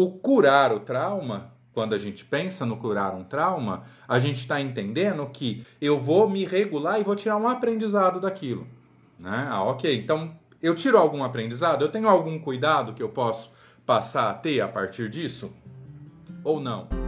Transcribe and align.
o 0.00 0.12
curar 0.12 0.72
o 0.72 0.78
trauma, 0.78 1.52
quando 1.72 1.92
a 1.92 1.98
gente 1.98 2.24
pensa 2.24 2.64
no 2.64 2.76
curar 2.76 3.16
um 3.16 3.24
trauma, 3.24 3.82
a 4.06 4.20
gente 4.20 4.38
está 4.38 4.60
entendendo 4.60 5.26
que 5.26 5.66
eu 5.80 5.98
vou 5.98 6.30
me 6.30 6.44
regular 6.44 7.00
e 7.00 7.02
vou 7.02 7.16
tirar 7.16 7.36
um 7.36 7.48
aprendizado 7.48 8.20
daquilo. 8.20 8.64
Né? 9.18 9.48
Ah, 9.50 9.64
ok. 9.64 9.92
Então, 9.98 10.30
eu 10.62 10.72
tiro 10.76 10.96
algum 10.96 11.24
aprendizado? 11.24 11.84
Eu 11.84 11.90
tenho 11.90 12.08
algum 12.08 12.38
cuidado 12.38 12.92
que 12.92 13.02
eu 13.02 13.08
posso 13.08 13.50
passar 13.84 14.30
a 14.30 14.34
ter 14.34 14.60
a 14.60 14.68
partir 14.68 15.10
disso? 15.10 15.52
Ou 16.44 16.60
não? 16.60 17.07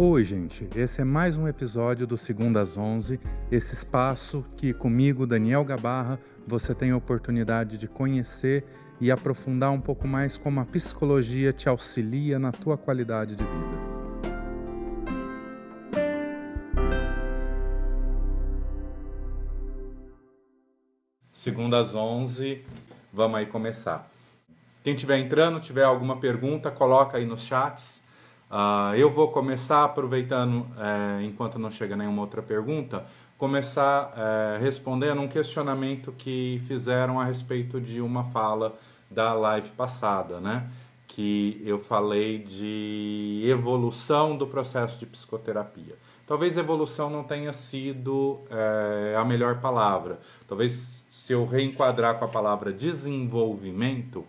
Oi, 0.00 0.22
gente. 0.22 0.68
Esse 0.76 1.00
é 1.00 1.04
mais 1.04 1.36
um 1.36 1.48
episódio 1.48 2.06
do 2.06 2.16
Segundas 2.16 2.78
11, 2.78 3.18
esse 3.50 3.74
espaço 3.74 4.46
que 4.56 4.72
comigo, 4.72 5.26
Daniel 5.26 5.64
Gabarra, 5.64 6.20
você 6.46 6.72
tem 6.72 6.92
a 6.92 6.96
oportunidade 6.96 7.76
de 7.76 7.88
conhecer 7.88 8.64
e 9.00 9.10
aprofundar 9.10 9.72
um 9.72 9.80
pouco 9.80 10.06
mais 10.06 10.38
como 10.38 10.60
a 10.60 10.64
psicologia 10.64 11.52
te 11.52 11.68
auxilia 11.68 12.38
na 12.38 12.52
tua 12.52 12.78
qualidade 12.78 13.34
de 13.34 13.42
vida. 13.42 13.78
Segundas 21.32 21.96
11, 21.96 22.64
vamos 23.12 23.36
aí 23.36 23.46
começar. 23.46 24.08
Quem 24.84 24.94
estiver 24.94 25.18
entrando, 25.18 25.58
tiver 25.58 25.82
alguma 25.82 26.20
pergunta, 26.20 26.70
coloca 26.70 27.18
aí 27.18 27.26
nos 27.26 27.42
chats 27.42 28.06
Uh, 28.50 28.94
eu 28.96 29.10
vou 29.10 29.28
começar 29.28 29.84
aproveitando, 29.84 30.66
é, 30.78 31.22
enquanto 31.22 31.58
não 31.58 31.70
chega 31.70 31.94
nenhuma 31.94 32.22
outra 32.22 32.40
pergunta, 32.40 33.04
começar 33.36 34.12
é, 34.16 34.58
respondendo 34.58 35.20
um 35.20 35.28
questionamento 35.28 36.12
que 36.16 36.60
fizeram 36.66 37.20
a 37.20 37.24
respeito 37.24 37.78
de 37.78 38.00
uma 38.00 38.24
fala 38.24 38.74
da 39.10 39.34
live 39.34 39.68
passada, 39.70 40.40
né? 40.40 40.68
Que 41.06 41.62
eu 41.64 41.78
falei 41.78 42.38
de 42.38 43.42
evolução 43.46 44.36
do 44.36 44.46
processo 44.46 44.98
de 44.98 45.06
psicoterapia. 45.06 45.96
Talvez 46.26 46.56
evolução 46.56 47.08
não 47.08 47.24
tenha 47.24 47.52
sido 47.52 48.40
é, 48.50 49.14
a 49.16 49.24
melhor 49.24 49.60
palavra. 49.60 50.20
Talvez 50.46 51.04
se 51.10 51.32
eu 51.32 51.46
reenquadrar 51.46 52.18
com 52.18 52.24
a 52.24 52.28
palavra 52.28 52.72
desenvolvimento, 52.72 54.24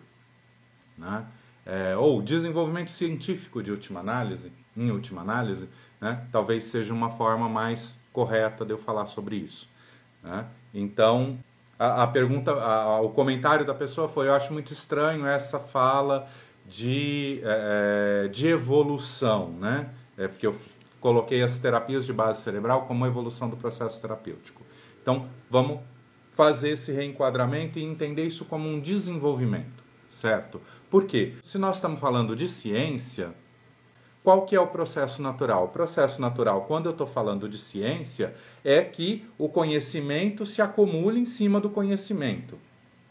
né? 0.98 1.26
É, 1.70 1.96
ou 1.96 2.20
desenvolvimento 2.20 2.90
científico 2.90 3.62
de 3.62 3.70
última 3.70 4.00
análise, 4.00 4.52
em 4.76 4.90
última 4.90 5.22
análise, 5.22 5.70
né, 6.02 6.26
talvez 6.32 6.64
seja 6.64 6.92
uma 6.94 7.12
forma 7.12 7.48
mais 7.48 8.00
correta 8.12 8.66
de 8.66 8.74
eu 8.74 8.78
falar 8.78 9.06
sobre 9.06 9.36
isso. 9.36 9.70
Né? 10.24 10.48
Então, 10.74 11.38
a, 11.78 12.04
a 12.04 12.08
pergunta, 12.08 12.52
a, 12.52 13.00
o 13.02 13.10
comentário 13.10 13.66
da 13.66 13.76
pessoa 13.76 14.10
foi: 14.10 14.28
eu 14.28 14.34
acho 14.34 14.52
muito 14.52 14.74
estranho 14.74 15.28
essa 15.28 15.60
fala 15.60 16.28
de, 16.68 17.40
é, 17.44 18.26
é, 18.26 18.28
de 18.30 18.48
evolução, 18.48 19.52
né? 19.52 19.90
É 20.18 20.28
porque 20.28 20.48
eu 20.48 20.60
coloquei 21.00 21.42
as 21.42 21.58
terapias 21.60 22.06
de 22.06 22.12
base 22.12 22.42
cerebral 22.42 22.82
como 22.82 23.06
evolução 23.06 23.48
do 23.48 23.56
processo 23.56 24.02
terapêutico. 24.02 24.62
Então, 25.02 25.30
vamos 25.50 25.80
fazer 26.34 26.72
esse 26.72 26.92
reenquadramento 26.92 27.80
e 27.80 27.84
entender 27.84 28.24
isso 28.24 28.44
como 28.44 28.68
um 28.68 28.80
desenvolvimento 28.80 29.89
certo? 30.10 30.62
Por 30.90 31.06
quê? 31.06 31.34
Se 31.44 31.58
nós 31.58 31.76
estamos 31.78 32.00
falando 32.00 32.36
de 32.36 32.50
ciência, 32.50 33.34
qual 34.24 34.46
que 34.46 34.56
é 34.56 34.60
o 34.60 34.68
processo 34.68 35.22
natural? 35.22 35.66
O 35.66 35.70
processo 35.70 36.22
natural, 36.22 36.66
quando 36.66 36.88
eu 36.88 36.92
estou 36.92 37.08
falando 37.08 37.48
de 37.48 37.58
ciência, 37.58 38.34
é 38.64 38.84
que 38.84 39.28
o 39.38 39.48
conhecimento 39.48 40.46
se 40.46 40.62
acumula 40.62 41.18
em 41.18 41.26
cima 41.26 41.60
do 41.60 41.70
conhecimento, 41.70 42.60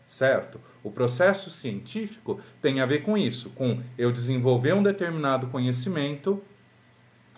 certo? 0.07 0.61
O 0.83 0.91
processo 0.91 1.51
científico 1.51 2.41
tem 2.61 2.81
a 2.81 2.87
ver 2.87 3.03
com 3.03 3.17
isso, 3.17 3.51
com 3.51 3.81
eu 3.97 4.13
desenvolver 4.13 4.75
um 4.75 4.83
determinado 4.83 5.47
conhecimento 5.49 6.43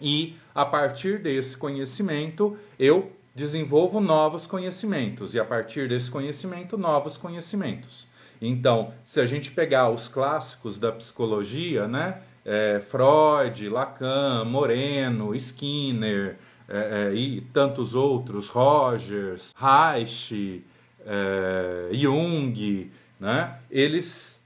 e 0.00 0.36
a 0.54 0.64
partir 0.64 1.22
desse 1.22 1.56
conhecimento 1.56 2.56
eu 2.78 3.12
desenvolvo 3.34 4.00
novos 4.00 4.46
conhecimentos 4.46 5.34
e 5.34 5.40
a 5.40 5.44
partir 5.44 5.88
desse 5.88 6.10
conhecimento 6.10 6.76
novos 6.76 7.16
conhecimentos. 7.16 8.09
Então, 8.40 8.92
se 9.04 9.20
a 9.20 9.26
gente 9.26 9.52
pegar 9.52 9.90
os 9.90 10.08
clássicos 10.08 10.78
da 10.78 10.90
psicologia, 10.90 11.86
né? 11.86 12.22
É, 12.44 12.80
Freud, 12.80 13.68
Lacan, 13.68 14.44
Moreno, 14.46 15.34
Skinner 15.34 16.38
é, 16.66 17.08
é, 17.08 17.14
e 17.14 17.42
tantos 17.52 17.94
outros, 17.94 18.48
Rogers, 18.48 19.52
Reich, 19.54 20.64
é, 21.04 21.90
Jung, 21.92 22.90
né? 23.18 23.58
Eles 23.70 24.40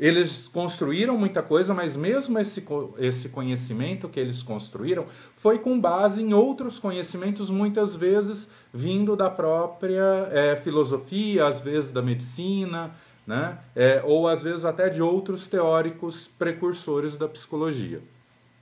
eles 0.00 0.48
construíram 0.48 1.18
muita 1.18 1.42
coisa, 1.42 1.74
mas 1.74 1.94
mesmo 1.94 2.38
esse, 2.38 2.64
esse 2.96 3.28
conhecimento 3.28 4.08
que 4.08 4.18
eles 4.18 4.42
construíram 4.42 5.04
foi 5.36 5.58
com 5.58 5.78
base 5.78 6.22
em 6.22 6.32
outros 6.32 6.78
conhecimentos, 6.78 7.50
muitas 7.50 7.94
vezes 7.94 8.48
vindo 8.72 9.14
da 9.14 9.28
própria 9.28 10.26
é, 10.32 10.56
filosofia, 10.56 11.46
às 11.46 11.60
vezes 11.60 11.92
da 11.92 12.00
medicina, 12.00 12.92
né? 13.26 13.58
É, 13.74 14.02
ou 14.04 14.26
às 14.26 14.42
vezes 14.42 14.64
até 14.64 14.88
de 14.88 15.02
outros 15.02 15.46
teóricos 15.46 16.28
precursores 16.38 17.16
da 17.16 17.28
psicologia. 17.28 18.00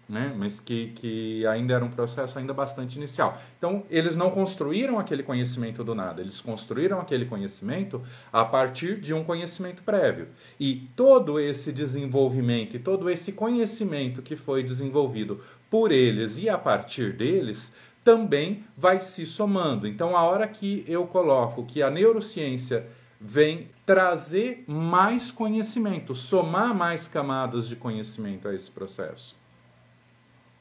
Né? 0.08 0.34
mas 0.34 0.58
que, 0.58 0.86
que 0.94 1.46
ainda 1.46 1.74
era 1.74 1.84
um 1.84 1.90
processo 1.90 2.38
ainda 2.38 2.54
bastante 2.54 2.96
inicial. 2.96 3.38
Então, 3.58 3.84
eles 3.90 4.16
não 4.16 4.30
construíram 4.30 4.98
aquele 4.98 5.22
conhecimento 5.22 5.84
do 5.84 5.94
nada, 5.94 6.22
eles 6.22 6.40
construíram 6.40 6.98
aquele 6.98 7.26
conhecimento 7.26 8.00
a 8.32 8.42
partir 8.42 8.98
de 8.98 9.12
um 9.12 9.22
conhecimento 9.22 9.82
prévio. 9.82 10.28
E 10.58 10.88
todo 10.96 11.38
esse 11.38 11.70
desenvolvimento 11.70 12.74
e 12.74 12.78
todo 12.78 13.10
esse 13.10 13.32
conhecimento 13.32 14.22
que 14.22 14.34
foi 14.34 14.62
desenvolvido 14.62 15.40
por 15.68 15.92
eles 15.92 16.38
e 16.38 16.48
a 16.48 16.56
partir 16.56 17.12
deles 17.12 17.70
também 18.02 18.64
vai 18.74 19.02
se 19.02 19.26
somando. 19.26 19.86
Então, 19.86 20.16
a 20.16 20.22
hora 20.22 20.48
que 20.48 20.82
eu 20.88 21.06
coloco 21.06 21.66
que 21.66 21.82
a 21.82 21.90
neurociência 21.90 22.86
vem 23.20 23.70
trazer 23.84 24.64
mais 24.66 25.32
conhecimento, 25.32 26.14
somar 26.14 26.74
mais 26.74 27.08
camadas 27.08 27.68
de 27.68 27.74
conhecimento 27.74 28.46
a 28.46 28.54
esse 28.54 28.70
processo. 28.70 29.36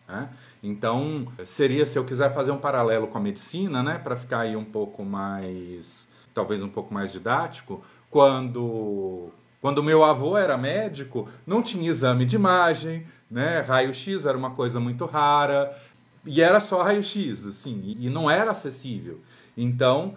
Né? 0.08 0.30
Então, 0.64 1.28
seria, 1.46 1.86
se 1.86 2.00
eu 2.00 2.06
quiser 2.06 2.34
fazer 2.34 2.52
um 2.52 2.58
paralelo 2.58 3.08
com 3.08 3.18
a 3.18 3.22
medicina, 3.22 3.84
né, 3.84 4.00
para 4.00 4.16
ficar 4.16 4.40
aí 4.40 4.56
um 4.56 4.66
pouco 4.66 5.04
mais, 5.04 6.08
talvez 6.34 6.64
um 6.64 6.70
pouco 6.70 6.94
mais 6.94 7.12
didático, 7.12 7.84
quando 8.10 9.32
quando 9.60 9.84
meu 9.84 10.04
avô 10.04 10.38
era 10.38 10.56
médico, 10.56 11.28
não 11.46 11.64
tinha 11.64 11.90
exame 11.90 12.26
de 12.26 12.36
imagem, 12.36 13.06
né? 13.30 13.60
Raio-X 13.62 14.26
era 14.26 14.38
uma 14.38 14.52
coisa 14.52 14.80
muito 14.80 15.06
rara 15.06 15.76
e 16.26 16.42
era 16.42 16.60
só 16.60 16.84
raio-X, 16.84 17.48
assim, 17.48 17.98
e 18.00 18.10
não 18.10 18.30
era 18.30 18.52
acessível. 18.52 19.20
Então, 19.58 20.14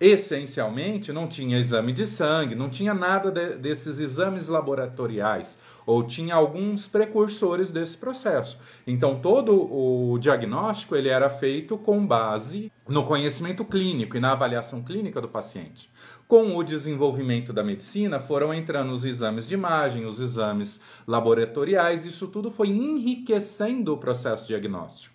essencialmente 0.00 1.12
não 1.12 1.26
tinha 1.26 1.58
exame 1.58 1.92
de 1.92 2.06
sangue, 2.06 2.54
não 2.54 2.68
tinha 2.68 2.92
nada 2.92 3.30
de, 3.30 3.56
desses 3.56 4.00
exames 4.00 4.48
laboratoriais, 4.48 5.56
ou 5.86 6.02
tinha 6.02 6.34
alguns 6.34 6.88
precursores 6.88 7.70
desse 7.70 7.96
processo. 7.96 8.58
Então 8.86 9.20
todo 9.20 9.54
o 9.54 10.18
diagnóstico 10.18 10.96
ele 10.96 11.08
era 11.08 11.30
feito 11.30 11.78
com 11.78 12.04
base 12.04 12.72
no 12.88 13.04
conhecimento 13.04 13.64
clínico 13.64 14.16
e 14.16 14.20
na 14.20 14.32
avaliação 14.32 14.82
clínica 14.82 15.20
do 15.20 15.28
paciente. 15.28 15.88
Com 16.26 16.56
o 16.56 16.64
desenvolvimento 16.64 17.52
da 17.52 17.62
medicina 17.62 18.18
foram 18.18 18.52
entrando 18.52 18.92
os 18.92 19.04
exames 19.04 19.46
de 19.46 19.54
imagem, 19.54 20.04
os 20.04 20.20
exames 20.20 20.80
laboratoriais, 21.06 22.04
isso 22.04 22.26
tudo 22.28 22.50
foi 22.50 22.68
enriquecendo 22.68 23.92
o 23.92 23.98
processo 23.98 24.48
diagnóstico. 24.48 25.14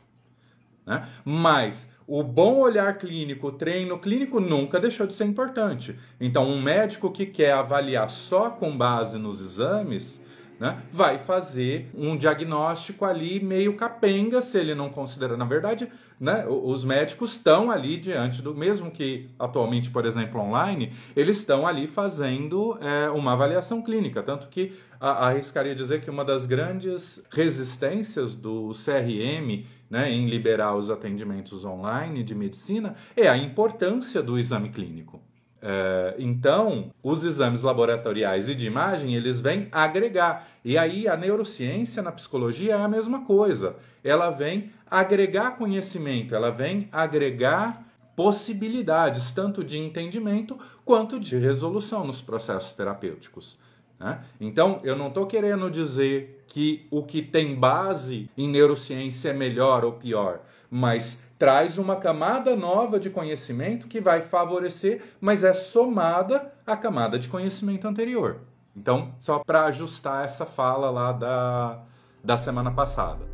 Né? 0.86 1.08
Mas 1.24 1.92
o 2.10 2.24
bom 2.24 2.58
olhar 2.58 2.98
clínico, 2.98 3.50
o 3.50 3.52
treino 3.52 4.00
clínico 4.00 4.40
nunca 4.40 4.80
deixou 4.80 5.06
de 5.06 5.14
ser 5.14 5.26
importante. 5.26 5.96
Então, 6.20 6.44
um 6.44 6.60
médico 6.60 7.12
que 7.12 7.24
quer 7.24 7.52
avaliar 7.54 8.10
só 8.10 8.50
com 8.50 8.76
base 8.76 9.20
nos 9.20 9.40
exames, 9.40 10.20
né, 10.60 10.82
vai 10.92 11.18
fazer 11.18 11.90
um 11.96 12.18
diagnóstico 12.18 13.06
ali 13.06 13.40
meio 13.40 13.76
capenga, 13.76 14.42
se 14.42 14.58
ele 14.58 14.76
não 14.76 14.90
considera. 14.90 15.38
Na 15.38 15.46
verdade, 15.46 15.88
né, 16.20 16.46
os 16.48 16.84
médicos 16.84 17.32
estão 17.32 17.72
ali 17.72 17.98
diante 17.98 18.42
do. 18.42 18.54
Mesmo 18.54 18.92
que 18.92 19.30
atualmente, 19.40 19.90
por 19.90 20.06
exemplo, 20.06 20.42
online, 20.42 20.92
eles 21.16 21.38
estão 21.38 21.66
ali 21.66 21.88
fazendo 21.88 22.78
é, 22.82 23.10
uma 23.10 23.34
avaliação 23.34 23.82
clínica. 23.82 24.22
Tanto 24.22 24.48
que 24.50 24.74
a, 25.00 25.28
arriscaria 25.28 25.74
dizer 25.74 26.02
que 26.02 26.10
uma 26.10 26.26
das 26.26 26.46
grandes 26.46 27.24
resistências 27.32 28.36
do 28.36 28.72
CRM 28.74 29.66
né, 29.90 30.12
em 30.12 30.28
liberar 30.28 30.76
os 30.76 30.90
atendimentos 30.90 31.64
online 31.64 32.24
de 32.24 32.36
medicina 32.36 32.96
é 33.16 33.28
a 33.28 33.38
importância 33.38 34.22
do 34.22 34.38
exame 34.38 34.70
clínico. 34.70 35.22
É, 35.62 36.16
então, 36.18 36.92
os 37.04 37.26
exames 37.26 37.62
laboratoriais 37.62 38.48
e 38.48 38.56
de 38.56 38.66
imagem, 38.66 39.16
eles 39.16 39.40
vêm 39.40 39.68
agregar. 39.72 40.48
E 40.64 40.78
aí, 40.78 41.08
a 41.08 41.18
neurociência 41.18 42.02
na 42.02 42.12
psicologia 42.12 42.76
é 42.76 42.82
a 42.82 42.88
mesma 42.88 43.26
coisa. 43.26 43.76
Ela 44.04 44.30
vem 44.30 44.72
agregar 44.90 45.58
conhecimento, 45.58 46.34
ela 46.34 46.50
vem 46.50 46.88
agregar 46.92 47.86
possibilidades 48.16 49.32
tanto 49.32 49.64
de 49.64 49.78
entendimento 49.78 50.58
quanto 50.84 51.20
de 51.20 51.38
resolução 51.38 52.06
nos 52.06 52.22
processos 52.22 52.74
terapêuticos. 52.74 53.58
Né? 54.00 54.20
Então, 54.40 54.80
eu 54.84 54.96
não 54.96 55.08
estou 55.08 55.26
querendo 55.26 55.70
dizer 55.70 56.44
que 56.48 56.86
o 56.90 57.04
que 57.04 57.22
tem 57.22 57.56
base 57.56 58.30
em 58.38 58.48
neurociência 58.48 59.30
é 59.30 59.34
melhor 59.34 59.86
ou 59.86 59.94
pior, 59.94 60.42
mas 60.70 61.22
traz 61.40 61.78
uma 61.78 61.96
camada 61.96 62.54
nova 62.54 63.00
de 63.00 63.10
conhecimento 63.10 63.88
que 63.88 64.02
vai 64.02 64.22
favorecer, 64.22 65.02
mas 65.22 65.42
é 65.42 65.54
somada 65.54 66.54
à 66.68 66.76
camada 66.76 67.18
de 67.18 67.30
conhecimento 67.30 67.88
anterior. 67.88 68.42
Então, 68.76 69.16
só 69.22 69.40
para 69.40 69.64
ajustar 69.66 70.26
essa 70.26 70.46
fala 70.46 70.92
lá 70.92 71.14
da, 71.14 71.82
da 72.22 72.38
semana 72.38 72.72
passada. 72.72 73.26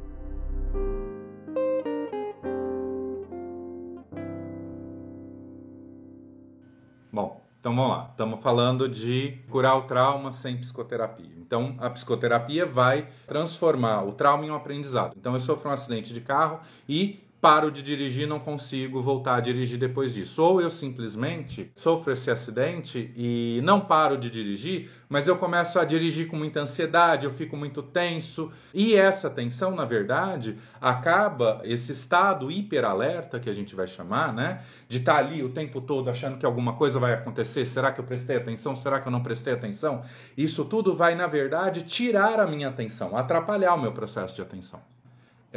Bom, 7.11 7.41
então 7.59 7.75
vamos 7.75 7.89
lá. 7.89 8.07
Estamos 8.11 8.39
falando 8.39 8.87
de 8.87 9.39
curar 9.49 9.77
o 9.77 9.83
trauma 9.83 10.31
sem 10.31 10.57
psicoterapia. 10.57 11.33
Então, 11.39 11.75
a 11.79 11.89
psicoterapia 11.89 12.67
vai 12.67 13.07
transformar 13.25 14.03
o 14.03 14.11
trauma 14.11 14.45
em 14.45 14.51
um 14.51 14.55
aprendizado. 14.55 15.15
Então, 15.17 15.33
eu 15.33 15.39
sofro 15.39 15.69
um 15.69 15.73
acidente 15.73 16.13
de 16.13 16.21
carro 16.21 16.59
e 16.87 17.25
paro 17.41 17.71
de 17.71 17.83
dirigir, 17.83 18.27
não 18.27 18.39
consigo 18.39 19.01
voltar 19.01 19.35
a 19.35 19.39
dirigir 19.39 19.77
depois 19.77 20.13
disso. 20.13 20.41
Ou 20.41 20.61
eu 20.61 20.71
simplesmente 20.71 21.71
sofro 21.75 22.11
esse 22.11 22.31
acidente 22.31 23.13
e 23.15 23.61
não 23.63 23.81
paro 23.81 24.17
de 24.17 24.29
dirigir, 24.29 24.89
mas 25.07 25.27
eu 25.27 25.37
começo 25.37 25.77
a 25.77 25.85
dirigir 25.85 26.27
com 26.27 26.35
muita 26.35 26.61
ansiedade, 26.61 27.25
eu 27.25 27.31
fico 27.31 27.55
muito 27.55 27.83
tenso. 27.83 28.51
E 28.73 28.95
essa 28.95 29.29
tensão, 29.29 29.71
na 29.75 29.85
verdade, 29.85 30.57
acaba 30.81 31.61
esse 31.63 31.91
estado 31.91 32.49
hiperalerta 32.49 33.39
que 33.39 33.49
a 33.49 33.53
gente 33.53 33.75
vai 33.75 33.87
chamar, 33.87 34.33
né? 34.33 34.63
De 34.87 34.97
estar 34.97 35.13
tá 35.13 35.19
ali 35.19 35.43
o 35.43 35.49
tempo 35.49 35.81
todo 35.81 36.09
achando 36.09 36.37
que 36.37 36.45
alguma 36.45 36.73
coisa 36.73 36.99
vai 36.99 37.13
acontecer. 37.13 37.65
Será 37.65 37.91
que 37.91 37.99
eu 37.99 38.05
prestei 38.05 38.37
atenção? 38.37 38.75
Será 38.75 38.99
que 38.99 39.07
eu 39.07 39.11
não 39.11 39.21
prestei 39.21 39.53
atenção? 39.53 40.01
Isso 40.37 40.65
tudo 40.65 40.95
vai, 40.95 41.15
na 41.15 41.27
verdade, 41.27 41.83
tirar 41.83 42.39
a 42.39 42.47
minha 42.47 42.69
atenção, 42.69 43.15
atrapalhar 43.15 43.75
o 43.75 43.81
meu 43.81 43.91
processo 43.91 44.35
de 44.35 44.41
atenção. 44.41 44.94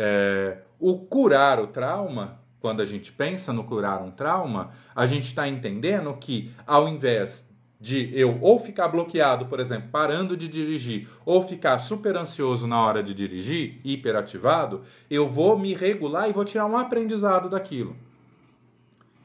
É, 0.00 0.58
o 0.78 0.96
curar 0.96 1.58
o 1.58 1.66
trauma, 1.66 2.40
quando 2.60 2.80
a 2.80 2.86
gente 2.86 3.10
pensa 3.10 3.52
no 3.52 3.64
curar 3.64 4.00
um 4.00 4.12
trauma, 4.12 4.70
a 4.94 5.06
gente 5.06 5.26
está 5.26 5.48
entendendo 5.48 6.16
que 6.20 6.52
ao 6.64 6.88
invés 6.88 7.48
de 7.80 8.08
eu 8.16 8.38
ou 8.40 8.60
ficar 8.60 8.86
bloqueado, 8.86 9.46
por 9.46 9.58
exemplo, 9.58 9.88
parando 9.90 10.36
de 10.36 10.46
dirigir, 10.46 11.08
ou 11.26 11.42
ficar 11.42 11.80
super 11.80 12.16
ansioso 12.16 12.64
na 12.68 12.80
hora 12.80 13.02
de 13.02 13.12
dirigir, 13.12 13.80
hiperativado, 13.84 14.82
eu 15.10 15.28
vou 15.28 15.58
me 15.58 15.74
regular 15.74 16.30
e 16.30 16.32
vou 16.32 16.44
tirar 16.44 16.66
um 16.66 16.78
aprendizado 16.78 17.48
daquilo. 17.48 17.96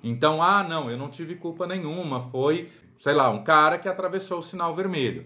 Então, 0.04 0.42
ah, 0.42 0.64
não, 0.64 0.90
eu 0.90 0.98
não 0.98 1.08
tive 1.08 1.36
culpa 1.36 1.68
nenhuma, 1.68 2.20
foi, 2.20 2.70
sei 3.00 3.14
lá, 3.14 3.30
um 3.30 3.44
cara 3.44 3.78
que 3.78 3.88
atravessou 3.88 4.40
o 4.40 4.44
sinal 4.44 4.76
vermelho. 4.76 5.26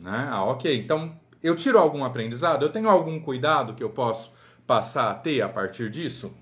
Né? 0.00 0.28
Ah, 0.30 0.44
ok, 0.44 0.76
então 0.76 1.16
eu 1.42 1.54
tiro 1.54 1.78
algum 1.78 2.04
aprendizado, 2.04 2.64
eu 2.64 2.72
tenho 2.72 2.88
algum 2.88 3.20
cuidado 3.20 3.74
que 3.74 3.82
eu 3.84 3.90
posso 3.90 4.32
passar 4.66 5.10
a 5.10 5.14
ter 5.14 5.42
a 5.42 5.48
partir 5.48 5.90
disso? 5.90 6.32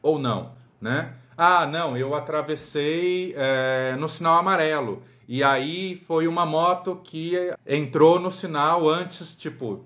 Ou 0.00 0.18
não, 0.18 0.52
né? 0.80 1.14
Ah, 1.36 1.66
não, 1.66 1.96
eu 1.96 2.14
atravessei 2.14 3.34
é, 3.36 3.96
no 3.98 4.08
sinal 4.08 4.38
amarelo. 4.38 5.02
E 5.26 5.42
aí 5.42 5.96
foi 6.06 6.26
uma 6.28 6.44
moto 6.44 7.00
que 7.02 7.34
entrou 7.66 8.20
no 8.20 8.30
sinal 8.30 8.88
antes, 8.88 9.34
tipo, 9.34 9.84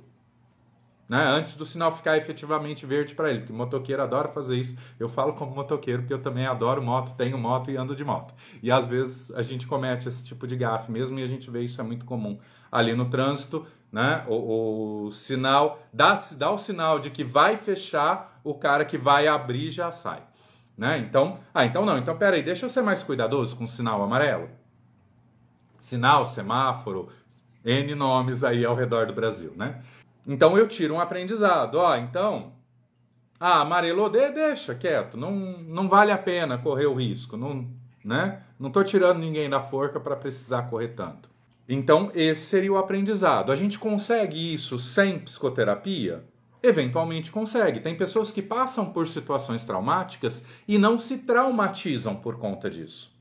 né, 1.08 1.22
antes 1.24 1.54
do 1.54 1.64
sinal 1.64 1.94
ficar 1.94 2.16
efetivamente 2.16 2.84
verde 2.84 3.14
para 3.14 3.30
ele, 3.30 3.40
porque 3.40 3.52
motoqueiro 3.52 4.02
adora 4.02 4.28
fazer 4.28 4.56
isso. 4.56 4.76
Eu 4.98 5.08
falo 5.08 5.32
como 5.34 5.54
motoqueiro 5.54 6.02
porque 6.02 6.14
eu 6.14 6.22
também 6.22 6.46
adoro 6.46 6.82
moto, 6.82 7.14
tenho 7.16 7.38
moto 7.38 7.70
e 7.70 7.76
ando 7.76 7.94
de 7.94 8.04
moto. 8.04 8.34
E 8.62 8.70
às 8.70 8.86
vezes 8.86 9.30
a 9.32 9.42
gente 9.42 9.66
comete 9.66 10.08
esse 10.08 10.24
tipo 10.24 10.46
de 10.46 10.56
gafe 10.56 10.90
mesmo 10.90 11.18
e 11.18 11.22
a 11.22 11.28
gente 11.28 11.50
vê 11.50 11.62
isso 11.62 11.80
é 11.80 11.84
muito 11.84 12.04
comum 12.04 12.38
ali 12.70 12.94
no 12.94 13.06
trânsito 13.06 13.66
né? 13.96 14.24
O, 14.26 15.06
o, 15.06 15.12
sinal 15.12 15.80
dá, 15.92 16.22
dá 16.32 16.50
o 16.50 16.58
sinal 16.58 16.98
de 16.98 17.10
que 17.10 17.24
vai 17.24 17.56
fechar, 17.56 18.40
o 18.44 18.54
cara 18.54 18.84
que 18.84 18.98
vai 18.98 19.26
abrir 19.26 19.70
já 19.70 19.90
sai, 19.92 20.22
né? 20.76 20.98
Então, 20.98 21.38
ah, 21.54 21.64
então 21.64 21.84
não, 21.84 21.96
então 21.96 22.16
peraí, 22.16 22.42
deixa 22.42 22.66
eu 22.66 22.70
ser 22.70 22.82
mais 22.82 23.02
cuidadoso 23.02 23.56
com 23.56 23.64
o 23.64 23.68
sinal 23.68 24.02
amarelo. 24.02 24.48
Sinal, 25.80 26.26
semáforo, 26.26 27.08
N 27.64 27.94
nomes 27.94 28.42
aí 28.44 28.64
ao 28.64 28.74
redor 28.74 29.06
do 29.06 29.12
Brasil, 29.12 29.52
né? 29.56 29.80
Então 30.26 30.58
eu 30.58 30.66
tiro 30.66 30.94
um 30.94 31.00
aprendizado, 31.00 31.76
ó, 31.76 31.96
então, 31.96 32.52
ah, 33.38 33.60
amarelo, 33.60 34.08
de, 34.08 34.30
deixa 34.32 34.74
quieto, 34.74 35.16
não, 35.16 35.32
não 35.32 35.88
vale 35.88 36.10
a 36.10 36.18
pena 36.18 36.58
correr 36.58 36.86
o 36.86 36.94
risco, 36.94 37.36
não, 37.36 37.70
né? 38.04 38.42
Não 38.58 38.70
tô 38.70 38.82
tirando 38.82 39.18
ninguém 39.18 39.48
da 39.48 39.60
forca 39.60 40.00
para 40.00 40.16
precisar 40.16 40.62
correr 40.62 40.88
tanto. 40.88 41.30
Então, 41.68 42.10
esse 42.14 42.42
seria 42.42 42.72
o 42.72 42.78
aprendizado. 42.78 43.50
A 43.50 43.56
gente 43.56 43.78
consegue 43.78 44.54
isso 44.54 44.78
sem 44.78 45.18
psicoterapia? 45.18 46.24
Eventualmente 46.62 47.30
consegue. 47.30 47.80
Tem 47.80 47.96
pessoas 47.96 48.30
que 48.30 48.40
passam 48.40 48.92
por 48.92 49.06
situações 49.08 49.64
traumáticas 49.64 50.42
e 50.66 50.78
não 50.78 50.98
se 50.98 51.18
traumatizam 51.18 52.14
por 52.16 52.38
conta 52.38 52.70
disso. 52.70 53.15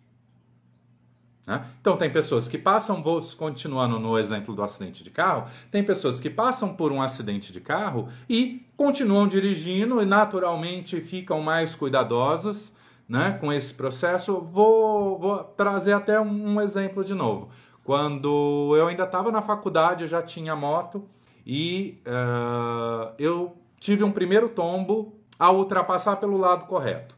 Né? 1.45 1.63
Então, 1.79 1.95
tem 1.95 2.09
pessoas 2.09 2.47
que 2.47 2.57
passam, 2.57 3.03
vou 3.03 3.21
continuando 3.37 3.99
no 3.99 4.17
exemplo 4.17 4.55
do 4.55 4.63
acidente 4.63 5.03
de 5.03 5.11
carro, 5.11 5.47
tem 5.71 5.83
pessoas 5.83 6.19
que 6.19 6.29
passam 6.29 6.73
por 6.73 6.91
um 6.91 7.01
acidente 7.01 7.53
de 7.53 7.61
carro 7.61 8.07
e 8.29 8.65
continuam 8.75 9.27
dirigindo 9.27 10.01
e 10.01 10.05
naturalmente 10.05 10.99
ficam 10.99 11.41
mais 11.41 11.75
cuidadosas 11.75 12.73
né, 13.07 13.37
com 13.39 13.53
esse 13.53 13.73
processo. 13.73 14.41
Vou, 14.41 15.19
vou 15.19 15.43
trazer 15.43 15.93
até 15.93 16.19
um, 16.19 16.59
exemplo 16.59 17.03
de 17.03 17.13
novo. 17.13 17.49
Quando 17.83 18.73
eu 18.75 18.87
ainda 18.87 19.03
estava 19.03 19.31
na 19.31 19.41
faculdade, 19.41 20.03
eu 20.03 20.07
já 20.07 20.21
tinha 20.21 20.55
moto 20.55 21.07
e 21.45 22.01
uh, 22.07 23.13
eu 23.19 23.55
tive 23.79 24.03
um 24.03 24.11
primeiro 24.11 24.49
tombo 24.49 25.15
ao 25.37 25.57
ultrapassar 25.57 26.15
pelo 26.15 26.37
lado 26.37 26.65
correto. 26.65 27.15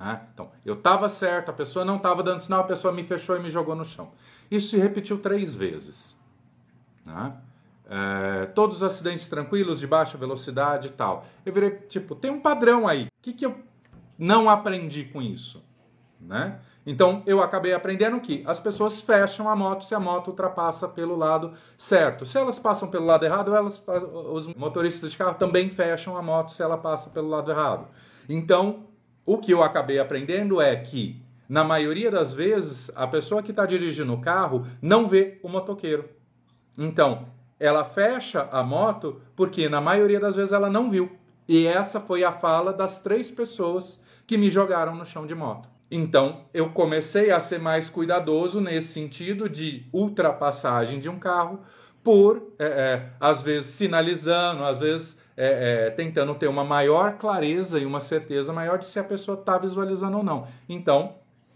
Né? 0.00 0.22
Então, 0.32 0.50
eu 0.64 0.74
estava 0.74 1.10
certo, 1.10 1.50
a 1.50 1.52
pessoa 1.52 1.84
não 1.84 1.98
estava 1.98 2.22
dando 2.22 2.40
sinal, 2.40 2.60
a 2.60 2.64
pessoa 2.64 2.90
me 2.90 3.04
fechou 3.04 3.36
e 3.36 3.40
me 3.40 3.50
jogou 3.50 3.76
no 3.76 3.84
chão. 3.84 4.10
Isso 4.50 4.70
se 4.70 4.78
repetiu 4.78 5.18
três 5.18 5.54
vezes. 5.54 6.16
É, 7.86 8.46
todos 8.46 8.76
os 8.76 8.82
acidentes 8.82 9.28
tranquilos, 9.28 9.78
de 9.78 9.86
baixa 9.86 10.16
velocidade 10.16 10.88
e 10.88 10.90
tal. 10.90 11.26
Eu 11.44 11.52
virei, 11.52 11.70
tipo, 11.70 12.14
tem 12.14 12.30
um 12.30 12.40
padrão 12.40 12.88
aí. 12.88 13.04
O 13.04 13.22
que, 13.22 13.34
que 13.34 13.44
eu 13.44 13.58
não 14.18 14.48
aprendi 14.48 15.04
com 15.04 15.20
isso? 15.20 15.62
Né? 16.18 16.58
Então 16.86 17.22
eu 17.26 17.42
acabei 17.42 17.72
aprendendo 17.72 18.20
que 18.20 18.42
as 18.46 18.60
pessoas 18.60 19.00
fecham 19.00 19.48
a 19.48 19.56
moto 19.56 19.84
se 19.84 19.94
a 19.94 20.00
moto 20.00 20.28
ultrapassa 20.28 20.88
pelo 20.88 21.16
lado 21.16 21.52
certo. 21.76 22.24
Se 22.24 22.38
elas 22.38 22.58
passam 22.58 22.88
pelo 22.88 23.06
lado 23.06 23.24
errado, 23.24 23.54
elas, 23.54 23.82
os 24.32 24.46
motoristas 24.54 25.10
de 25.10 25.16
carro 25.16 25.34
também 25.34 25.68
fecham 25.70 26.16
a 26.16 26.22
moto 26.22 26.52
se 26.52 26.62
ela 26.62 26.76
passa 26.78 27.10
pelo 27.10 27.28
lado 27.28 27.50
errado. 27.50 27.88
Então 28.28 28.89
o 29.24 29.38
que 29.38 29.52
eu 29.52 29.62
acabei 29.62 29.98
aprendendo 29.98 30.60
é 30.60 30.76
que 30.76 31.22
na 31.48 31.64
maioria 31.64 32.10
das 32.10 32.34
vezes 32.34 32.90
a 32.94 33.06
pessoa 33.06 33.42
que 33.42 33.50
está 33.50 33.66
dirigindo 33.66 34.12
o 34.12 34.20
carro 34.20 34.64
não 34.80 35.06
vê 35.06 35.38
o 35.42 35.48
motoqueiro. 35.48 36.08
Então 36.76 37.26
ela 37.58 37.84
fecha 37.84 38.48
a 38.50 38.62
moto 38.62 39.20
porque 39.36 39.68
na 39.68 39.80
maioria 39.80 40.18
das 40.18 40.36
vezes 40.36 40.52
ela 40.52 40.70
não 40.70 40.90
viu. 40.90 41.10
E 41.46 41.66
essa 41.66 42.00
foi 42.00 42.24
a 42.24 42.32
fala 42.32 42.72
das 42.72 43.00
três 43.00 43.30
pessoas 43.30 44.00
que 44.26 44.38
me 44.38 44.48
jogaram 44.48 44.94
no 44.94 45.04
chão 45.04 45.26
de 45.26 45.34
moto. 45.34 45.68
Então, 45.90 46.44
eu 46.54 46.70
comecei 46.70 47.32
a 47.32 47.40
ser 47.40 47.58
mais 47.58 47.90
cuidadoso 47.90 48.60
nesse 48.60 48.92
sentido 48.92 49.48
de 49.48 49.84
ultrapassagem 49.92 51.00
de 51.00 51.08
um 51.08 51.18
carro, 51.18 51.60
por, 52.02 52.54
é, 52.58 52.64
é, 52.64 53.10
às 53.18 53.42
vezes, 53.42 53.72
sinalizando, 53.72 54.64
às 54.64 54.78
vezes, 54.78 55.16
é, 55.40 55.86
é 55.86 55.90
tentando 55.90 56.34
ter 56.34 56.48
uma 56.48 56.64
maior 56.64 57.16
clareza 57.18 57.78
e 57.78 57.86
uma 57.86 58.00
certeza 58.00 58.52
maior 58.52 58.78
de 58.78 58.84
se 58.84 58.98
a 58.98 59.04
pessoa 59.04 59.38
está 59.38 59.56
visualizando 59.58 60.18
ou 60.18 60.22
não. 60.22 60.46
Então, 60.68 61.14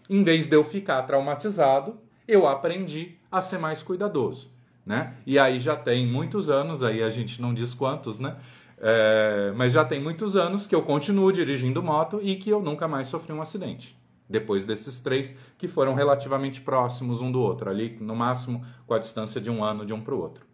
em 0.09 0.23
vez 0.23 0.47
de 0.47 0.55
eu 0.55 0.63
ficar 0.63 1.01
traumatizado, 1.03 1.97
eu 2.27 2.47
aprendi 2.47 3.17
a 3.31 3.41
ser 3.41 3.57
mais 3.57 3.83
cuidadoso. 3.83 4.49
Né? 4.85 5.15
E 5.25 5.39
aí 5.39 5.59
já 5.59 5.75
tem 5.75 6.05
muitos 6.05 6.49
anos, 6.49 6.83
aí 6.83 7.01
a 7.01 7.09
gente 7.09 7.41
não 7.41 7.53
diz 7.53 7.73
quantos, 7.73 8.19
né? 8.19 8.35
É, 8.77 9.53
mas 9.55 9.73
já 9.73 9.83
tem 9.85 9.99
muitos 9.99 10.35
anos 10.35 10.67
que 10.67 10.75
eu 10.75 10.81
continuo 10.81 11.31
dirigindo 11.31 11.81
moto 11.81 12.19
e 12.21 12.35
que 12.35 12.49
eu 12.49 12.61
nunca 12.61 12.87
mais 12.87 13.07
sofri 13.07 13.33
um 13.33 13.41
acidente 13.41 13.97
depois 14.29 14.65
desses 14.65 14.99
três, 14.99 15.35
que 15.57 15.67
foram 15.67 15.93
relativamente 15.93 16.61
próximos 16.61 17.21
um 17.21 17.31
do 17.31 17.39
outro, 17.39 17.69
ali 17.69 17.97
no 18.01 18.15
máximo 18.15 18.65
com 18.85 18.93
a 18.93 18.99
distância 18.99 19.39
de 19.39 19.49
um 19.49 19.63
ano 19.63 19.85
de 19.85 19.93
um 19.93 20.01
para 20.01 20.15
o 20.15 20.19
outro. 20.19 20.45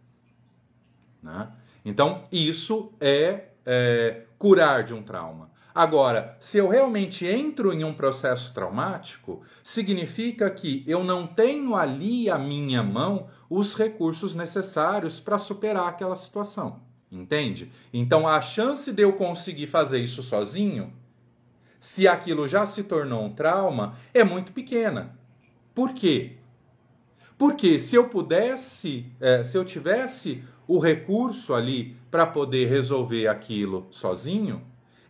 Né? 1.22 1.50
Então, 1.84 2.24
isso 2.30 2.92
é, 3.00 3.48
é 3.64 4.22
curar 4.38 4.82
de 4.84 4.94
um 4.94 5.02
trauma. 5.02 5.50
Agora, 5.74 6.36
se 6.38 6.58
eu 6.58 6.68
realmente 6.68 7.26
entro 7.26 7.72
em 7.72 7.82
um 7.82 7.94
processo 7.94 8.52
traumático, 8.52 9.40
significa 9.64 10.50
que 10.50 10.84
eu 10.86 11.02
não 11.02 11.26
tenho 11.26 11.74
ali 11.74 12.28
à 12.28 12.38
minha 12.38 12.82
mão 12.82 13.26
os 13.48 13.74
recursos 13.74 14.34
necessários 14.34 15.18
para 15.18 15.38
superar 15.38 15.88
aquela 15.88 16.16
situação. 16.16 16.80
Entende? 17.10 17.72
Então, 17.92 18.28
a 18.28 18.40
chance 18.40 18.92
de 18.92 19.02
eu 19.02 19.14
conseguir 19.14 19.66
fazer 19.66 19.98
isso 19.98 20.22
sozinho 20.22 20.92
se 21.82 22.06
aquilo 22.06 22.46
já 22.46 22.64
se 22.64 22.84
tornou 22.84 23.24
um 23.24 23.34
trauma, 23.34 23.94
é 24.14 24.22
muito 24.22 24.52
pequena. 24.52 25.18
Por 25.74 25.92
quê? 25.92 26.36
Porque 27.36 27.78
se 27.78 27.96
eu 27.96 28.08
pudesse, 28.08 29.06
é, 29.20 29.42
se 29.42 29.56
eu 29.56 29.64
tivesse 29.64 30.42
o 30.66 30.78
recurso 30.78 31.54
ali 31.54 31.96
para 32.10 32.26
poder 32.26 32.68
resolver 32.68 33.26
aquilo 33.26 33.86
sozinho, 33.90 34.62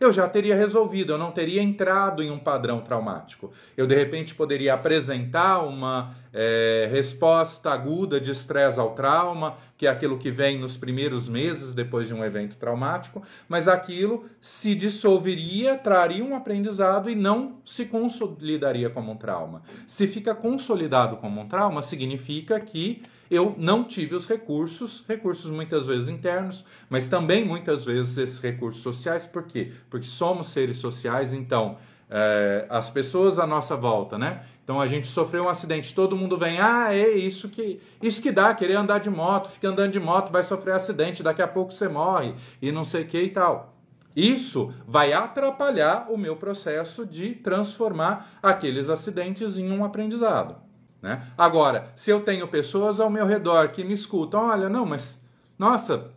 eu 0.03 0.13
já 0.13 0.29
teria 0.29 0.57
resolvido, 0.57 1.13
eu 1.13 1.19
não 1.19 1.31
teria 1.31 1.63
entrado 1.63 2.23
em 2.23 2.31
um 2.31 2.39
padrão 2.39 2.81
traumático. 2.81 3.53
Eu, 3.77 3.87
de 3.87 3.95
repente, 3.95 4.35
poderia 4.35 4.75
apresentar 4.75 5.61
uma 5.61 6.13
é, 6.33 6.89
resposta 6.91 7.71
aguda 7.71 8.21
de 8.21 8.33
estresse 8.33 8.81
ao 8.81 8.95
trauma, 8.95 9.55
que 9.83 9.87
é 9.89 9.91
aquilo 9.91 10.17
que 10.17 10.31
vem 10.31 10.61
nos 10.61 10.77
primeiros 10.77 11.29
meses 11.29 11.75
depois 11.75 12.07
de 12.07 12.15
um 12.15 12.23
evento 12.25 12.57
traumático, 12.57 13.21
mas 13.49 13.67
aquilo 13.67 14.25
se 14.41 14.77
dissolveria, 14.77 15.77
traria 15.77 16.25
um 16.25 16.37
aprendizado 16.37 17.11
e 17.11 17.17
não 17.17 17.57
se 17.65 17.87
consolidaria 17.87 18.89
como 18.89 19.11
um 19.11 19.17
trauma. 19.17 19.61
Se 19.89 20.07
fica 20.07 20.37
consolidado 20.37 21.17
como 21.17 21.41
um 21.41 21.49
trauma, 21.49 21.83
significa 21.83 22.61
que 22.61 23.03
eu 23.29 23.57
não 23.59 23.83
tive 23.83 24.15
os 24.15 24.29
recursos, 24.29 25.03
recursos 25.09 25.51
muitas 25.51 25.89
vezes 25.89 26.09
internos, 26.09 26.65
mas 26.89 27.09
também 27.09 27.45
muitas 27.45 27.85
vezes 27.85 28.17
esses 28.17 28.39
recursos 28.39 28.85
sociais, 28.85 29.27
por 29.27 29.43
quê? 29.43 29.73
Porque 29.91 30.07
somos 30.07 30.47
seres 30.47 30.77
sociais, 30.77 31.33
então 31.33 31.77
é, 32.15 32.67
as 32.69 32.91
pessoas 32.91 33.39
à 33.39 33.47
nossa 33.47 33.75
volta, 33.75 34.19
né? 34.19 34.43
Então 34.63 34.79
a 34.79 34.87
gente 34.87 35.07
sofreu 35.07 35.45
um 35.45 35.49
acidente, 35.49 35.95
todo 35.95 36.15
mundo 36.15 36.37
vem, 36.37 36.61
ah, 36.61 36.95
é 36.95 37.09
isso 37.11 37.49
que 37.49 37.81
isso 38.03 38.21
que 38.21 38.31
dá, 38.31 38.55
querer 38.55 38.75
andar 38.75 38.99
de 38.99 39.09
moto, 39.09 39.49
fica 39.49 39.69
andando 39.69 39.93
de 39.93 39.99
moto, 39.99 40.31
vai 40.31 40.45
sofrer 40.45 40.75
acidente, 40.75 41.23
daqui 41.23 41.41
a 41.41 41.49
pouco 41.49 41.73
você 41.73 41.89
morre 41.89 42.35
e 42.61 42.71
não 42.71 42.85
sei 42.85 43.03
o 43.03 43.07
que 43.07 43.21
e 43.21 43.31
tal. 43.31 43.75
Isso 44.15 44.73
vai 44.87 45.15
atrapalhar 45.15 46.07
o 46.11 46.19
meu 46.19 46.37
processo 46.37 47.07
de 47.07 47.31
transformar 47.35 48.39
aqueles 48.43 48.91
acidentes 48.91 49.57
em 49.57 49.73
um 49.73 49.83
aprendizado. 49.83 50.57
Né? 51.01 51.27
Agora, 51.37 51.91
se 51.97 52.11
eu 52.11 52.21
tenho 52.21 52.47
pessoas 52.47 53.01
ao 53.01 53.09
meu 53.09 53.27
redor 53.27 53.71
que 53.71 53.83
me 53.83 53.95
escutam, 53.95 54.51
olha, 54.51 54.69
não, 54.69 54.85
mas 54.85 55.19
nossa, 55.59 56.11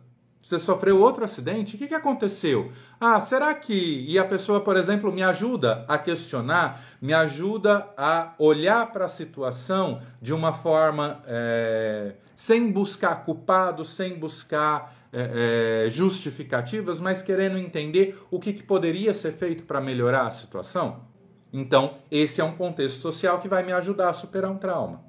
você 0.46 0.60
sofreu 0.60 1.00
outro 1.00 1.24
acidente? 1.24 1.74
O 1.74 1.78
que, 1.78 1.88
que 1.88 1.94
aconteceu? 1.94 2.70
Ah, 3.00 3.20
será 3.20 3.52
que. 3.52 4.04
E 4.06 4.16
a 4.16 4.24
pessoa, 4.24 4.60
por 4.60 4.76
exemplo, 4.76 5.10
me 5.10 5.20
ajuda 5.20 5.84
a 5.88 5.98
questionar, 5.98 6.80
me 7.02 7.12
ajuda 7.12 7.88
a 7.96 8.32
olhar 8.38 8.92
para 8.92 9.06
a 9.06 9.08
situação 9.08 10.00
de 10.22 10.32
uma 10.32 10.52
forma 10.52 11.20
é, 11.26 12.14
sem 12.36 12.70
buscar 12.70 13.24
culpados, 13.24 13.88
sem 13.88 14.16
buscar 14.20 14.94
é, 15.12 15.86
é, 15.86 15.90
justificativas, 15.90 17.00
mas 17.00 17.22
querendo 17.22 17.58
entender 17.58 18.16
o 18.30 18.38
que, 18.38 18.52
que 18.52 18.62
poderia 18.62 19.12
ser 19.12 19.32
feito 19.32 19.64
para 19.64 19.80
melhorar 19.80 20.28
a 20.28 20.30
situação? 20.30 21.08
Então, 21.52 21.98
esse 22.08 22.40
é 22.40 22.44
um 22.44 22.54
contexto 22.54 23.00
social 23.00 23.40
que 23.40 23.48
vai 23.48 23.64
me 23.64 23.72
ajudar 23.72 24.10
a 24.10 24.14
superar 24.14 24.52
um 24.52 24.58
trauma. 24.58 25.04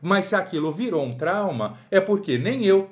Mas 0.00 0.26
se 0.26 0.36
aquilo 0.36 0.70
virou 0.70 1.02
um 1.04 1.16
trauma, 1.16 1.76
é 1.90 1.98
porque 1.98 2.38
nem 2.38 2.64
eu 2.64 2.88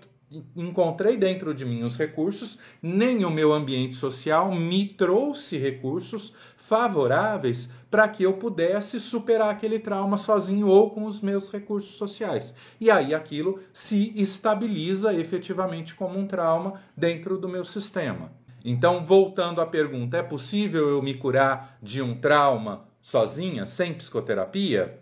encontrei 0.57 1.17
dentro 1.17 1.55
de 1.55 1.65
mim 1.65 1.83
os 1.83 1.97
recursos, 1.97 2.59
nem 2.83 3.25
o 3.25 3.31
meu 3.31 3.53
ambiente 3.53 3.95
social 3.95 4.53
me 4.53 4.89
trouxe 4.89 5.59
recursos 5.59 6.33
favoráveis 6.57 7.69
para 7.91 8.09
que 8.09 8.23
eu 8.23 8.33
pudesse 8.35 8.99
superar 8.99 9.51
aquele 9.51 9.79
trauma 9.79 10.17
sozinho 10.17 10.67
ou 10.67 10.91
com 10.91 11.05
os 11.05 11.21
meus 11.21 11.51
recursos 11.51 11.97
sociais. 11.97 12.55
E 12.81 12.91
aí 12.91 13.15
aquilo 13.15 13.61
se 13.73 14.13
estabiliza 14.17 15.13
efetivamente 15.13 15.95
como 15.95 16.19
um 16.19 16.27
trauma 16.27 16.75
dentro 16.97 17.39
do 17.39 17.49
meu 17.49 17.65
sistema. 17.65 18.33
Então, 18.65 19.05
voltando 19.05 19.61
à 19.61 19.67
pergunta, 19.67 20.17
é 20.17 20.23
possível 20.23 20.89
eu 20.89 21.03
me 21.03 21.13
curar 21.13 21.77
de 21.83 22.01
um 22.01 22.19
trauma 22.19 22.89
sozinha, 23.03 23.67
sem 23.67 23.93
psicoterapia? 23.93 24.99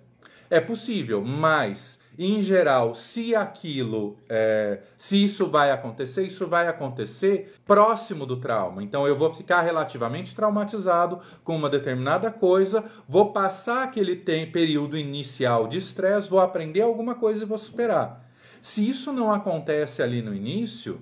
É 0.50 0.60
possível, 0.60 1.24
mas 1.24 2.01
em 2.18 2.42
geral, 2.42 2.94
se 2.94 3.34
aquilo, 3.34 4.18
é, 4.28 4.80
se 4.98 5.22
isso 5.24 5.48
vai 5.48 5.70
acontecer, 5.70 6.26
isso 6.26 6.46
vai 6.46 6.68
acontecer 6.68 7.54
próximo 7.64 8.26
do 8.26 8.36
trauma. 8.36 8.82
Então, 8.82 9.06
eu 9.06 9.16
vou 9.16 9.32
ficar 9.32 9.62
relativamente 9.62 10.34
traumatizado 10.34 11.18
com 11.42 11.56
uma 11.56 11.70
determinada 11.70 12.30
coisa, 12.30 12.84
vou 13.08 13.32
passar 13.32 13.84
aquele 13.84 14.16
período 14.16 14.96
inicial 14.96 15.66
de 15.66 15.78
estresse, 15.78 16.28
vou 16.28 16.40
aprender 16.40 16.82
alguma 16.82 17.14
coisa 17.14 17.44
e 17.44 17.46
vou 17.46 17.58
superar. 17.58 18.28
Se 18.60 18.88
isso 18.88 19.12
não 19.12 19.32
acontece 19.32 20.02
ali 20.02 20.20
no 20.20 20.34
início, 20.34 21.00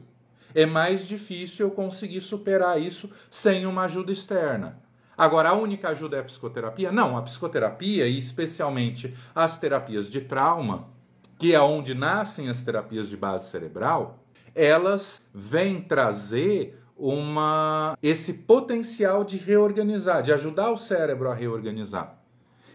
é 0.55 0.65
mais 0.65 1.07
difícil 1.07 1.67
eu 1.67 1.71
conseguir 1.71 2.21
superar 2.21 2.81
isso 2.81 3.11
sem 3.31 3.67
uma 3.67 3.85
ajuda 3.85 4.13
externa. 4.13 4.81
Agora, 5.17 5.51
a 5.51 5.55
única 5.55 5.91
ajuda 5.91 6.17
é 6.17 6.21
a 6.21 6.25
psicoterapia? 6.25 6.91
Não, 6.91 7.19
a 7.19 7.23
psicoterapia, 7.23 8.07
e 8.07 8.17
especialmente 8.17 9.15
as 9.35 9.59
terapias 9.59 10.09
de 10.09 10.23
trauma, 10.23 10.89
que 11.41 11.55
é 11.55 11.61
onde 11.61 11.95
nascem 11.95 12.51
as 12.51 12.61
terapias 12.61 13.09
de 13.09 13.17
base 13.17 13.49
cerebral, 13.49 14.23
elas 14.55 15.23
vêm 15.33 15.81
trazer 15.81 16.79
uma 16.95 17.97
esse 18.03 18.35
potencial 18.35 19.25
de 19.25 19.39
reorganizar, 19.39 20.23
de 20.23 20.35
ajudar 20.35 20.71
o 20.71 20.77
cérebro 20.77 21.31
a 21.31 21.35
reorganizar. 21.35 22.19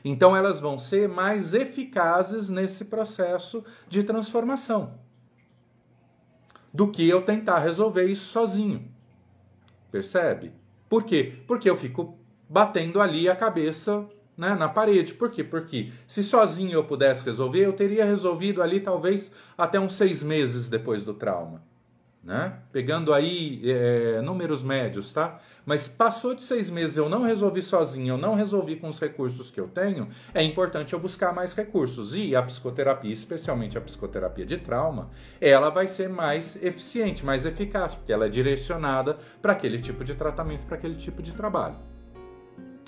Então 0.03 0.35
elas 0.35 0.59
vão 0.59 0.79
ser 0.79 1.07
mais 1.07 1.53
eficazes 1.53 2.49
nesse 2.49 2.85
processo 2.85 3.63
de 3.87 4.01
transformação 4.01 4.99
do 6.73 6.89
que 6.89 7.07
eu 7.07 7.21
tentar 7.21 7.59
resolver 7.59 8.05
isso 8.07 8.31
sozinho. 8.31 8.91
Percebe? 9.91 10.51
Por 10.89 11.03
quê? 11.03 11.35
Porque 11.45 11.69
eu 11.69 11.75
fico 11.75 12.17
batendo 12.49 12.99
ali 12.99 13.29
a 13.29 13.35
cabeça 13.35 14.09
né, 14.37 14.55
na 14.55 14.67
parede. 14.67 15.13
Por 15.13 15.31
quê? 15.31 15.43
Porque 15.43 15.91
se 16.07 16.23
sozinho 16.23 16.73
eu 16.73 16.83
pudesse 16.83 17.25
resolver, 17.25 17.65
eu 17.65 17.73
teria 17.73 18.05
resolvido 18.05 18.61
ali 18.61 18.79
talvez 18.79 19.31
até 19.57 19.79
uns 19.79 19.95
seis 19.95 20.21
meses 20.23 20.69
depois 20.69 21.03
do 21.03 21.13
trauma 21.13 21.61
né? 22.25 22.57
Pegando 22.71 23.13
aí 23.13 23.61
é, 23.63 24.19
números 24.19 24.63
médios, 24.63 25.13
tá? 25.13 25.39
Mas 25.63 25.87
passou 25.87 26.33
de 26.33 26.41
seis 26.41 26.71
meses, 26.71 26.97
eu 26.97 27.07
não 27.07 27.21
resolvi 27.21 27.61
sozinho, 27.61 28.15
eu 28.15 28.17
não 28.17 28.33
resolvi 28.33 28.77
com 28.77 28.89
os 28.89 28.99
recursos 28.99 29.51
que 29.51 29.59
eu 29.59 29.67
tenho, 29.67 30.07
é 30.33 30.41
importante 30.41 30.93
eu 30.93 30.99
buscar 30.99 31.31
mais 31.31 31.53
recursos. 31.53 32.15
E 32.15 32.35
a 32.35 32.41
psicoterapia, 32.41 33.13
especialmente 33.13 33.77
a 33.77 33.81
psicoterapia 33.81 34.43
de 34.43 34.57
trauma, 34.57 35.07
ela 35.39 35.69
vai 35.69 35.87
ser 35.87 36.09
mais 36.09 36.55
eficiente, 36.63 37.23
mais 37.23 37.45
eficaz, 37.45 37.95
porque 37.95 38.11
ela 38.11 38.25
é 38.25 38.29
direcionada 38.29 39.17
para 39.39 39.53
aquele 39.53 39.79
tipo 39.79 40.03
de 40.03 40.15
tratamento, 40.15 40.65
para 40.65 40.77
aquele 40.77 40.95
tipo 40.95 41.21
de 41.21 41.31
trabalho. 41.31 41.77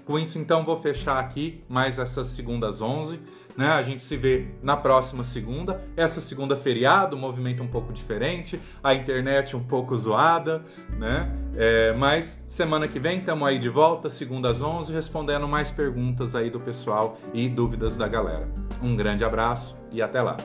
Com 0.07 0.17
isso, 0.17 0.39
então, 0.39 0.63
vou 0.63 0.79
fechar 0.79 1.19
aqui 1.19 1.61
mais 1.67 1.99
essas 1.99 2.29
segundas 2.29 2.81
11. 2.81 3.19
Né? 3.57 3.67
A 3.67 3.81
gente 3.81 4.01
se 4.01 4.15
vê 4.15 4.47
na 4.63 4.77
próxima 4.77 5.21
segunda. 5.21 5.83
Essa 5.97 6.21
segunda 6.21 6.55
feriado, 6.55 7.17
movimento 7.17 7.61
um 7.61 7.67
pouco 7.67 7.91
diferente, 7.91 8.57
a 8.81 8.93
internet 8.93 9.53
um 9.57 9.63
pouco 9.63 9.97
zoada, 9.97 10.63
né? 10.97 11.29
É, 11.57 11.93
mas 11.93 12.41
semana 12.47 12.87
que 12.87 12.99
vem 12.99 13.19
estamos 13.19 13.45
aí 13.45 13.59
de 13.59 13.67
volta, 13.67 14.09
segunda 14.09 14.49
às 14.49 14.61
11, 14.61 14.93
respondendo 14.93 15.45
mais 15.45 15.71
perguntas 15.71 16.35
aí 16.35 16.49
do 16.49 16.59
pessoal 16.59 17.17
e 17.33 17.49
dúvidas 17.49 17.97
da 17.97 18.07
galera. 18.07 18.47
Um 18.81 18.95
grande 18.95 19.25
abraço 19.25 19.75
e 19.91 20.01
até 20.01 20.21
lá. 20.21 20.37